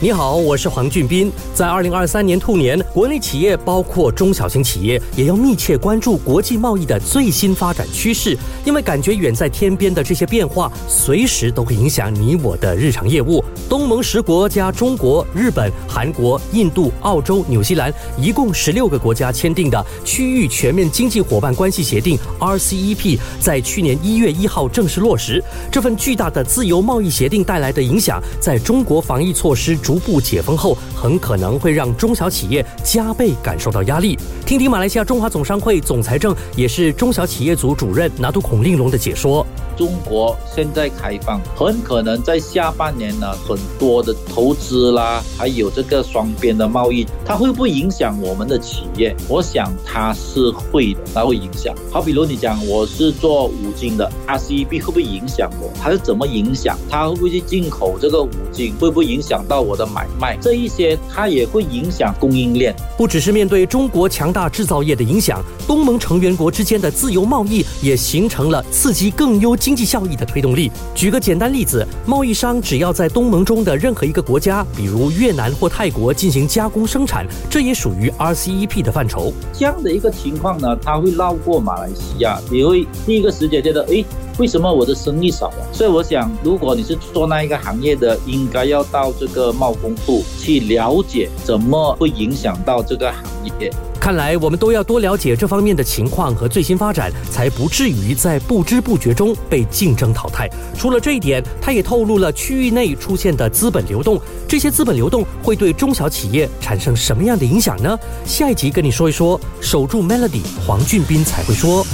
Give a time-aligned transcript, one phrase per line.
[0.00, 1.28] 你好，我是黄俊斌。
[1.52, 13.44] 在二零二三年兔年，国内企业包括中小型企业，也要密切关注国际贸易的最新发展趋势，因为感觉远在天边的这些变化，随时都会影响你我的日常业务。
[13.68, 25.42] 东盟十国加中国、日本、韩国、印度、澳洲、纽西兰，一共十六个国家签订的区域全面经济伙伴关系协定 （RCEP） 在去年一月一号正式落实。
[25.72, 29.76] 这份巨大的自由贸易协定带来的影响，在中国防疫措施。
[29.88, 34.18] 逐步解封后，很可能会让中小企业加倍感受到压力。
[34.44, 39.46] 听听马来西亚中华总商会总裁政，也是中小企业组主任拿督孔令龙的解说。
[39.78, 49.16] 中国现在开放，很可能在下半年呢，很多的投资啦，还有这个双边的贸易，它会不会影响我们的企业？
[49.28, 51.72] 我想它是会的，它会影响。
[51.92, 55.70] 好，比如你讲我是做五金的，RCEP 会不会影响我？
[55.80, 56.76] 它是怎么影响？
[56.90, 58.74] 它会不会去进口这个五金？
[58.80, 60.36] 会不会影响到我的买卖？
[60.42, 62.74] 这一些它也会影响供应链。
[62.96, 69.56] 不只是面对中国强大制造业的影响，东盟成员国之间的自由贸易也形成了刺激更优。
[69.56, 70.72] 经济效益的推动力。
[70.94, 79.32] 举个简单例子，贸易商只要在东盟中的任何一个国家，比如越南或泰国进行加工生产，这也属于 RCEP 的范畴。
[79.52, 84.02] 这样的一个情况呢，它会绕过马来西亚，你会第一个时间觉得，哎，
[84.38, 85.66] 为什么我的生意少了？
[85.72, 93.22] 所以我想，如果你是做那一个行业的，应该要到这个贸工部去了解，怎么会影响到这个行
[93.60, 93.70] 业。
[94.00, 100.48] 看来我们都要多了解这方面的情况和最新发展，才不至于在不知不觉中被竞争淘汰。
[100.78, 107.98] 除了这一点，他也透露了区域内出现的资本流动，这些资本流动会对中小企业产生什么样的影响呢？
[108.24, 109.38] 下一集跟你说一说。
[109.60, 111.84] 守住 Melody，黄俊斌才会说。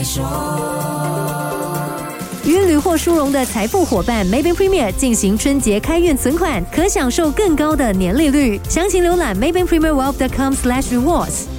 [0.00, 0.77] 与
[2.80, 8.60] 获殊荣的财富伙伴 Maybank Premier 进行春节开运存款，可享受更高的年利率。
[8.68, 11.57] 详情浏览 Maybank Premier Wealth.com/rewards。